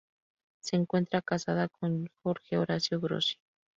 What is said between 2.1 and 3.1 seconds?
Jorge Horacio